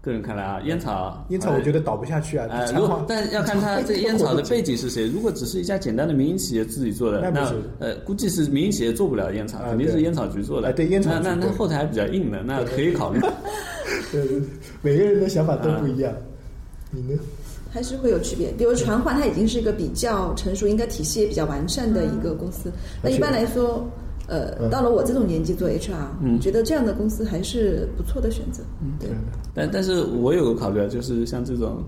[0.00, 5.06] 个人看来啊，烟草，烟草我觉得倒不下去啊，呃，如果但要看它这个 烟草的背景是谁。
[5.08, 10.68] 如果只是一家简单的民营企业自己做的，那那呃，估计是民营企业做不了烟草，肯定是烟草局做的。
[10.68, 13.20] 啊对烟草那那那后台还比较硬的，那可以考虑。
[14.12, 14.48] 对 对，对
[14.82, 16.12] 每个人的想法都不一样。
[16.90, 17.18] 你呢？
[17.70, 18.50] 还是会有区别。
[18.52, 22.72] 比如传化，它已经是一个比较成熟、应该体系也比较完善的一个公司。
[23.02, 23.86] 那一般来说，
[24.28, 28.62] 呃，到了我这种年纪做 HR，嗯觉得这样的公司还是不错的选择。
[28.80, 29.10] 嗯对，
[29.52, 31.82] 但但是我有个考虑啊，就是像这种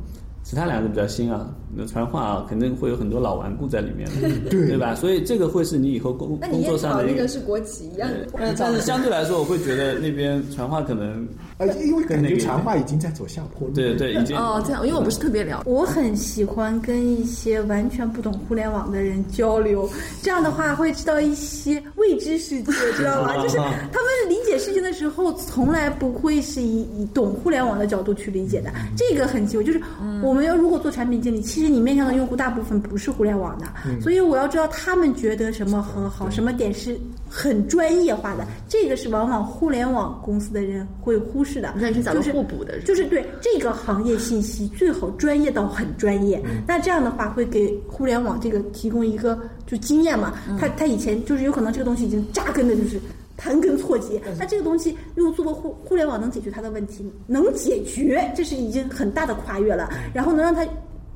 [0.49, 4.09] 其他两个比较新啊，那传话啊，肯定会有很多老顽固在里面，
[4.49, 4.95] 对对吧？
[4.95, 8.27] 所以这个会是你以后工那你工作上的一个是国企一样的。
[8.33, 11.23] 但但是相对来说，我会觉得那边传话可能
[11.59, 13.75] 啊，因为感跟那个觉传话已经在走下坡路。
[13.75, 15.71] 对对已经哦，这样，因为我不是特别了解。
[15.71, 19.87] 我很喜欢跟一些完全不懂互联网的人交流，
[20.23, 23.37] 这样的话会知道一些未知世界， 知道吗？
[23.43, 28.71] 就是他们理解事情的时候，从来不会是以以懂互联网的角度去理解的。
[28.97, 29.79] 这个很奇怪，就是
[30.23, 33.66] 我们要如果做产品经理，其实你面向的用户大部分不是互联网的，
[34.01, 36.96] 所以我要知道他们觉得什么很好，什么点是
[37.29, 41.74] 很专业化的，这个是往往互联网公司的人会忽视的。
[42.14, 46.40] 就是互补的人就是对这个行业信息最好专业到很专业。
[46.66, 50.35] 那这样的话会给互联网这个提供一个就经验嘛。
[50.59, 53.01] 他他以前就是有可能这个东西已经扎根的就是。
[53.38, 59.88] 盘根错节，那这个东西用做个互互联网能解决他的问题，能解决，这是已经很大的跨越了。
[60.12, 60.66] 然后能让他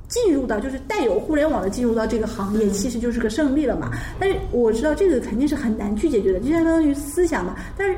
[0.09, 3.91] 进入到就是带有互联网的进入到这个行业，其实就是个胜利了嘛。
[4.21, 7.57] 但是我知道这个肯定是很难去解决的，就相当于思想嘛。
[7.77, 7.97] 但是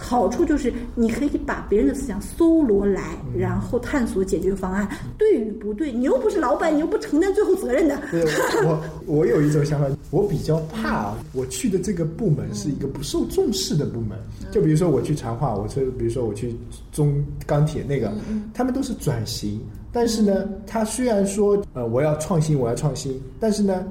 [0.00, 3.02] 好处就是你可以把别人的思想搜罗来，
[3.36, 8.00] 然后探索解决方案，对与不对，你又不是老板，你又不承担最后责任的。
[8.10, 8.24] 对，
[8.64, 14.16] 我我有一种想法，我比较怕啊我去的这个部门是一个不受重视的部门。
[14.50, 16.54] 就比如说我去传化，我说比如说我去
[16.92, 18.12] 中钢铁那个，
[18.54, 19.60] 他们都是转型，
[19.92, 23.84] 但是呢，他虽然说呃我要创新，我要创新，但是呢。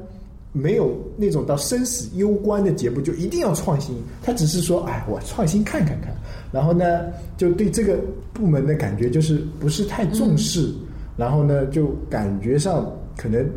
[0.53, 6.13] 没有那种到生死攸关的节目就一定要创新，他只是说，哎，我创新看看看，
[6.51, 7.05] 然后呢，
[7.37, 7.99] 就对这个
[8.33, 10.73] 部门的感觉就是不是太重视，
[11.15, 13.47] 然后呢，就感觉上可能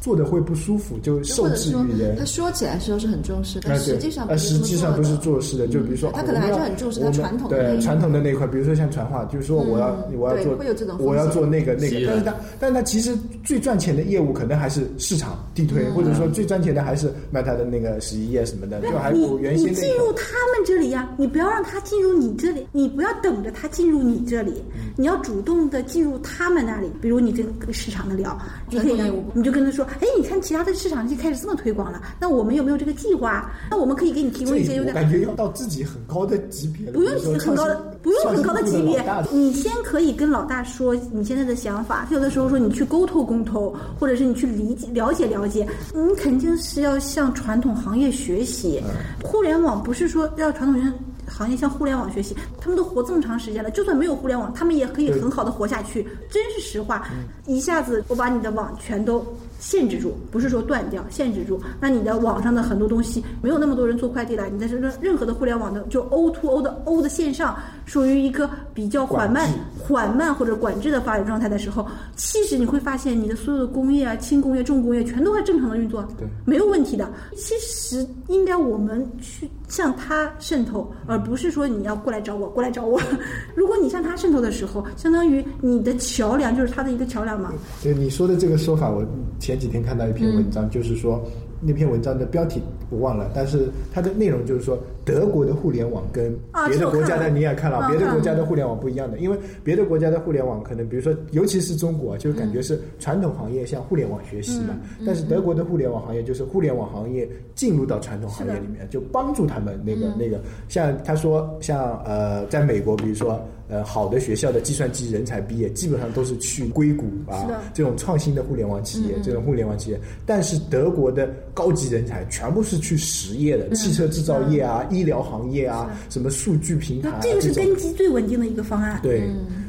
[0.00, 2.16] 做的会不舒服，就或受制于人。
[2.16, 19.70] 他说起来时候是很重视，啊，但实际上呃，实际上不是做做事的，就比如说，他可能还是很重视他传统的传统的那一块，比如说像传话，就是说我要嗯我要做会有这种我要做那个那个，但是他但是他其实最赚钱的业务可能还是市场地推，嗯或者说最赚钱的还是卖他的那个洗衣液什么的，就还你不原你。
[19.70, 26.90] 进入他们这里呀、你不要让他进入你这里，你不要等着他进入你这里，嗯你要主动的进入他们那里。
[27.00, 28.36] 比如你跟跟市场的聊，
[28.68, 29.00] 你可以
[29.32, 33.50] 你就跟他说，哎，你看其他的市场就开始这么推广了，那我们有没有这个计划？
[33.70, 48.82] 那我们可以给你提供一些有点感觉要到自己很高的级别了，不用很高的，不用很高的级别你先可以跟老大说你现在的想法，有的时候说你去沟通沟通，或者是你去理解了解了解，你肯定是要向传统行业学习。
[49.22, 50.92] 互联网不是说要传统
[51.26, 57.08] 行业向互联网学习，他们都活这么长时间了，就算没有互联网，他们也可以很好的活下去，真是实话。
[57.46, 59.24] 一下子我把你的网全都。
[59.60, 61.60] 限制住，不是说断掉，限制住。
[61.78, 77.08] 那你的网上的很多东西没有那么多人做快递了，你在任任何的互联网的就 O to O 的 O 的线上，属于一个比较缓慢、缓慢或者管制的发展状态的时候，其实你会发现你的所有的工业啊、轻工业、重工业全都在正常的运作，对，没有问题的。
[77.36, 82.98] 其实应该我们去向它渗透，而不是说你要过来找我，过来找我。
[83.54, 87.52] 如果你向它渗透的时候，相当于你的桥梁就是它的一个桥梁嘛。
[87.82, 89.04] 对你说的这个说法，我
[89.50, 91.20] 前几天看到一篇文章，就是说
[91.60, 113.44] 那篇文章的标题我忘了，但是它的内容就是说德国的互联网跟啊别的国家的你也看了，嗯别的国家的互联网不一样的，因为别的国家的互联网可能比如说，尤其是中国，就感觉是传统行业向互联网学习嘛，但是德国的互联网行业就是互联网行业进入到传统行业里面，就帮助他们那个那个，像他说像呃，在美国，比如说。
[113.70, 120.00] 呃好的学校的计算机人才毕业，基本上都是去硅谷啊这种创新的互联网企业，这种互联网企业。
[120.26, 129.00] 但是德国的高级人才全部是去实业的，汽车制造业啊、医疗行业啊、什么数据平台这个是根基最稳定的一个方案。
[129.02, 129.22] 对，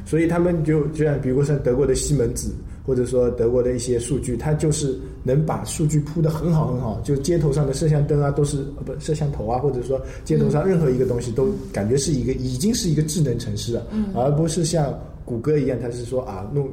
[0.06, 2.54] 所以他们就就像比如说像德国的西门子，
[2.86, 14.98] 或者说德国的一些数据，它就是能把数据铺得很好很好，就街头上的摄像灯啊，都是呃不摄像头啊，或者说街头上任何一个东西都感觉是一个已经是一个智能城市了，而不是像。
[15.24, 16.68] 谷歌一样，它是说啊，弄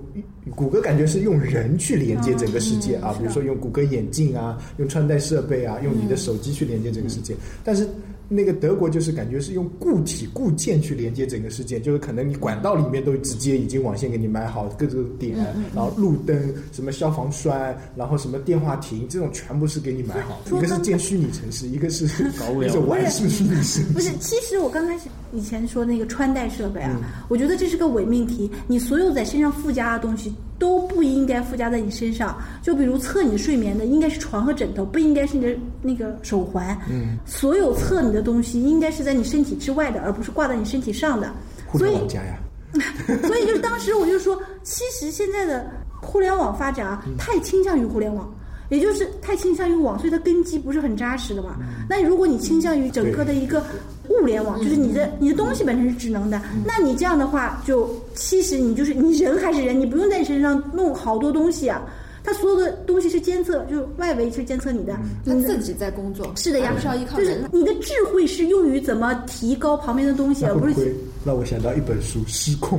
[0.56, 7.36] 谷歌感觉是用人去连接整个世界啊，比如说用谷歌眼镜啊，用穿戴设备啊，用你的手机去连接整个世界。
[7.62, 7.86] 但是
[8.28, 15.36] 那个德国就是感觉是用固体固件去连接整个世界，就是可能你管道里面都直接已经网线给你买好各种点，
[15.74, 20.40] 然后路灯、什么消防栓，然后什么电话亭，这种全部是给你买好。
[20.46, 22.06] 一个是建虚拟城市，一个是
[22.38, 23.82] 搞物联网一个是完是虚拟城市。
[23.94, 26.96] 不是，其实我刚开始以前说那个穿戴设备啊，
[27.28, 28.50] 我觉得这是个伪命题。
[28.66, 32.36] 你所有在身上附加的东西都不应该附加在你身上。
[32.62, 36.76] 就比如测你睡眠的，应该是床和枕头，不应该是你的那个手环。
[36.90, 41.32] 嗯，所有测你的东西应该是在你身体之外的，而不是挂在你身体上的。
[41.66, 42.38] 互所以联网加呀，
[43.26, 48.32] 所以就是当时我就说，其实现在的互联网发展啊，太倾向于互联网，
[48.70, 51.56] 也就是太倾向于网，所以它根基不是很扎实的嘛。
[51.88, 53.62] 那如果你倾向于整个的一个
[54.08, 61.82] 物联网，就是你的你的东西本身是智能的，那你这样的话，就其实你就是你人还是人，你不用在你身上弄好多东西啊。
[62.24, 66.72] 它所有的东西是监测，就是外围是监测你的，你的他自己在工作，是的呀。
[66.74, 67.48] 不，需要依靠就是人。
[67.50, 70.94] 你的智慧是用于怎么提高旁边的东西，而不是
[71.24, 72.78] 让我想到一本书《失控》，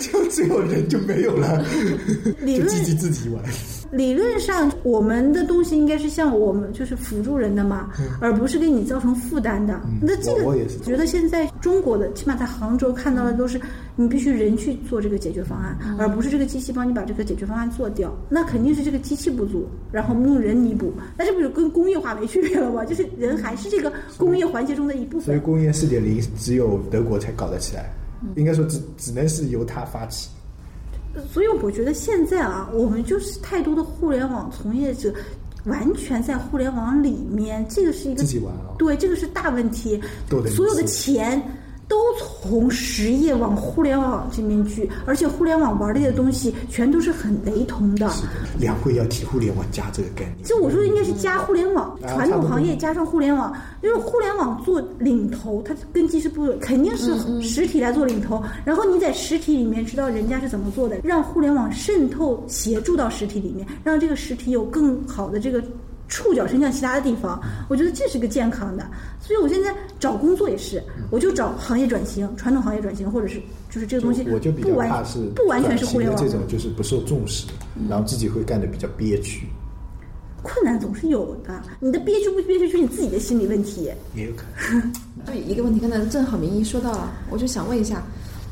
[0.10, 1.64] 就最后人就没有了，
[2.44, 3.44] 就自己自己玩。
[3.92, 9.78] 理论上，我们的东西应该是像我们就是辅助人的嘛，而不是给你造成负担的。
[10.00, 13.60] 那这个嗯我我也是觉得现在中国的，起码在杭州看到的都是
[13.94, 18.10] 你必须人去做这个解决方案，而不是这个机器帮你把这个解决方案做掉。
[18.30, 20.92] 那肯定是这个机器不足，然后用人弥补。
[21.18, 22.84] 那这不是跟工业化没区别了吗？
[22.86, 25.38] 就是人还是这个工业环节中的一部分所以。
[25.38, 27.92] 工业四点零只有德国才搞得起来，
[28.36, 30.30] 应该说只只能是由它发起。
[31.32, 35.12] 所以我觉得现在啊，我们就是太多的互联网从业者。
[35.66, 39.96] 完全在互联网里面，这个是一个自己玩啊对，这个是大问题。
[40.56, 41.40] 所有的钱
[41.92, 48.08] 都从实业往互联网这边去，而且互联网玩的这些东西全都是很雷同的。
[48.08, 48.28] 是的，
[48.58, 50.42] 两会要提互联网加这个概念。
[50.42, 53.52] 就我说的应该是加互联网，啊传统行业加上互联网，
[53.82, 65.62] 就是互联网做领头，它根基是不肯定是实体来做领头，然后你在实体里面知道人家是怎么做的，让互联网渗透协助到实体里面，让这个实体有更好的这个。
[66.08, 68.86] 触角伸向其他的地方，我觉得这是个健康的。
[69.20, 77.46] 所以我现在找工作也是，我就找行业转型、传统行业转型，或者是就是这个东西我就比不完较怕是不完全是互联网这种，就是不受重视，
[77.88, 79.46] 然后自己会干的比较憋屈，
[80.42, 81.62] 困难总是有的。
[81.78, 83.90] 你的憋屈不憋屈是你自己的心理问题。
[84.14, 84.92] 也有可能。
[85.24, 88.02] 对一个问题，刚才正好明一说到了，我就想问一下，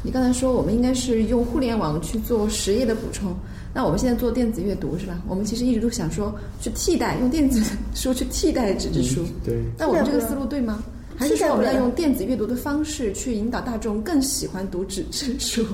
[0.05, 3.35] 你刚才说我们应该是用互联网去做实业的补充，
[3.73, 5.21] 那我们现在做电子阅读是吧？
[5.29, 7.63] 我们其实一直都想说去替代用电子
[7.95, 10.83] 书去替代纸质书，对，那我们这个思路对吗？
[11.17, 15.65] 还是说我们要用电子阅读的方式去引导大众更喜欢读纸质书？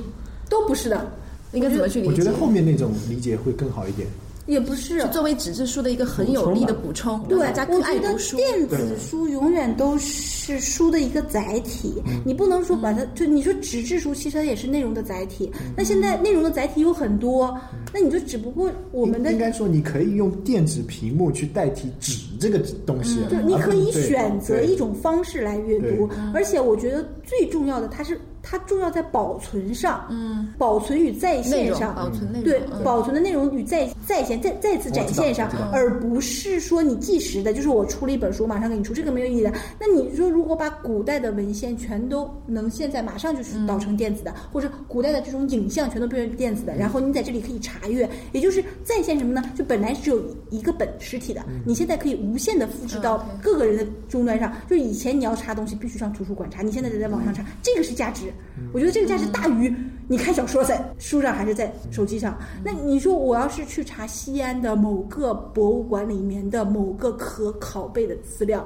[0.49, 1.11] 都不是的，
[1.53, 2.13] 应该怎么去理解？
[2.13, 4.07] 我觉得后面那种理解会更好一点。
[4.47, 8.37] 也不是是作为纸质书的一个很有力的补充，对，大家更我觉得爱读书。
[8.37, 15.51] 电子书永远都是书的一个载体，你不能说把它就你说纸质书，其实它也是内容的载体。
[15.77, 17.59] 那现在内容的载体有很多，
[17.93, 39.53] 那你就只不过我们的应该说，你可以用电子屏幕去代替纸这个东西，就是你可以选择一种方式来阅读，而且我觉得最重要的，它是它重要在保存上，嗯，保存与在线上，保存内容对，嗯保存的内容与在在线再再次展现上而不是说你即时的，就是我出了一本书马上给你出，这个没有意义的。
[39.81, 49.43] 那你说如果把古代的文献全都能现在马上就是导成电子的，或者古代的这种影像全都变成电子的，然后你在这里可以查阅，也就是在线什么呢？
[49.57, 54.53] 就本来只有一个本实体的，你现在可以无限的复制到各个人的终端上。
[54.71, 58.33] 就以前你要查东西必须上图书馆查，你现在得在网上查，这个是价值。
[58.73, 59.75] 我觉得这个价值大于
[60.09, 62.39] 你看小说在书上还是在手机上。
[62.65, 68.65] 那你说我要是去查西安的某个博物馆里面的某个可拷贝的资料，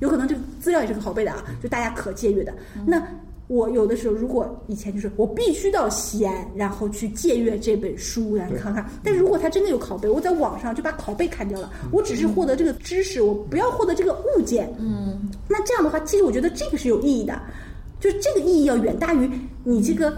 [0.00, 2.52] 有可能这个资料也是可拷贝的啊，就大家可借阅的。
[2.86, 3.02] 那
[3.46, 8.88] 我有的时候，如果以前就是我必须到西安，然后去借阅这本书，然后看看。
[9.02, 14.72] 但如果它真的有拷贝，我在网上就把拷贝砍掉了，我只是获得这个知识，我不要获得这个物件。
[14.78, 17.40] 嗯，那这样的话，其实我觉得这个是有意义的。
[18.00, 19.30] 就是这个意义要远大于
[19.62, 20.16] 你这个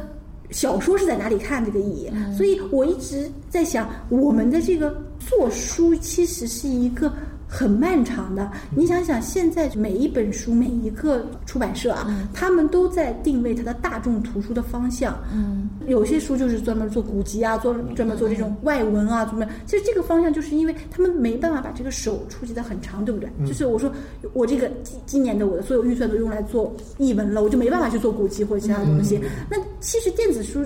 [0.51, 2.11] 小说是在哪里看这个意义。
[2.35, 7.13] 所以我一直在想，我们的这个做书其实是一个。
[7.55, 15.15] 很漫长的，你想想，现在每一本书，每一个出版社啊，他们都在定位它的大众图书的方向。
[15.31, 19.47] 嗯，有些书就是专门做古籍啊，做专门做这种外文啊，怎么？
[19.67, 23.29] 其实这个方向就是因为他们没办法把这个手触及的很长，对不对？
[23.47, 23.93] 就是我说
[24.33, 29.21] 我这个今今年的我的所有预算都用来做译文了，我就没办法去做古籍或者其他东西。
[29.51, 30.65] 那其实电子书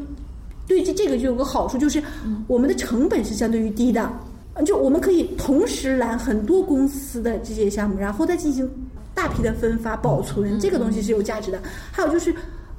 [0.69, 2.01] 对这这个就有个好处，就是
[2.47, 4.09] 我们的成本是相对于低的。
[4.65, 8.67] 就我们可以同时揽很多公司的这些项目，然后再进行
[9.15, 11.61] 大批的分发、保存，这个东西是有价值的。
[11.93, 12.35] 还有就是，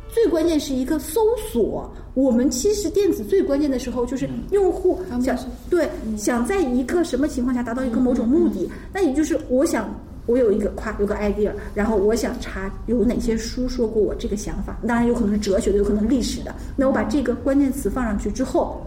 [0.09, 1.21] 最关键是一个搜
[1.51, 1.87] 索。
[2.15, 5.37] 我们其实电子最关键的时候，就是用户想
[5.69, 9.87] 对想在一个什么情况下达到一个某种目的，那也就是我想
[10.25, 16.55] 我有一个夸有个 idea，然后我想查有哪些书说过我这个想法，当然有可能是哲学的，有可能历史的。
[16.75, 18.81] 那我把这个关键词放上去之后。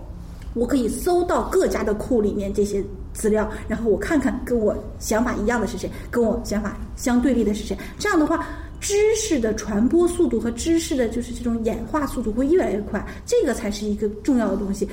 [0.54, 2.82] 我可以搜到各家的库里面这些
[3.12, 7.76] 资料，然后我看看跟我想法一样的是谁，跟我想法相对立的是谁。
[7.98, 8.46] 这样的话，
[8.80, 14.88] 知识的传播速度和知识的就是这种演化速度会越来越快，这个才是一个重要的东西。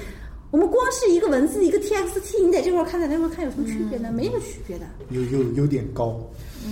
[0.51, 4.11] 我们光是一个文字，一个 TXT，你在这块看，在那块看有什么区别呢？
[4.11, 4.85] 没什么区别的。
[5.09, 6.17] 有有有点高。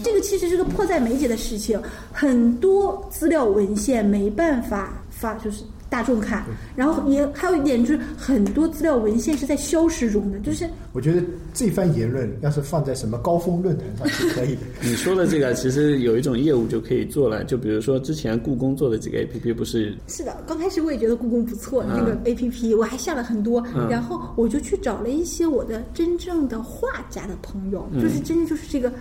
[0.03, 1.81] 这个其实是个迫在眉睫的事情，
[2.11, 5.63] 很多资料文献没办法发，就是。
[5.96, 6.43] 大众看，
[6.76, 11.24] 然后也还有一点就是很多资料文献是在消失中的，就是我觉得
[11.54, 14.62] 这番言论要是放在什么高峰论坛上是可以的。
[14.82, 19.96] 你说的这个其实有一种业务就可以做了，就比如说之前故宫做的几个 A P P 不是？
[20.08, 28.91] 是的，刚开始我也觉得故宫不错，那个 A P P 我还下了很多，然后我就去找了一些我的真正的画家的朋友，就是真的就是这个。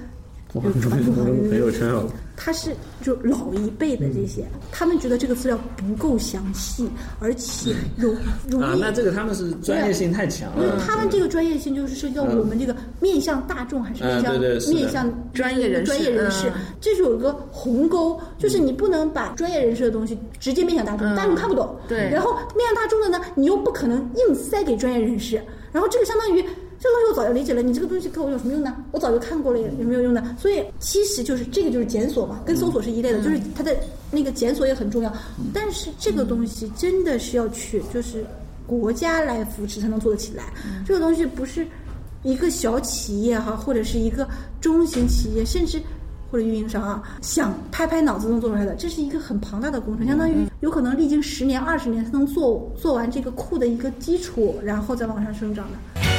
[0.62, 2.70] 就传统朋友圈哦，他是
[3.02, 6.88] 就老一辈的这些，他们觉得这个资料不够详细，
[7.18, 8.12] 而且有
[8.60, 10.80] 啊，那这个他们是专业性太强了。
[10.86, 14.38] 他们这个专业性就是涉及到我们这个面向大众还是面向
[14.72, 21.76] 面向专业人专业人士，这是有一个鸿沟，就是你不能把专业人士的东西直接面向大众，大众看不懂。
[21.88, 25.42] 对，然后面向大众的呢，你又不可能硬塞给专业人士，
[25.72, 26.44] 然后这个相当于。
[26.78, 28.76] 这个东西我早就理解了，你这个东西给我有什么用呢？
[28.92, 30.36] 我早就看过了，有没有用呢？
[30.38, 33.74] 所以其实就是这个就是检索嘛，跟搜索是一类的，就是它的
[34.10, 35.12] 那个检索也很重要。
[35.52, 38.24] 但是这个东西真的是要去就是
[38.66, 40.44] 国家来扶持才能做得起来。
[40.86, 41.66] 这个东西不是
[42.22, 44.28] 一个小企业哈，或者是一个
[44.60, 45.80] 中型企业，甚至
[46.30, 56.13] 或者运营商啊，想拍拍脑子能做出来的，这是一个很庞大的工程，相当于有可能历经十年、二十年才能做做完这个库的一个基础，然后再往上生长的。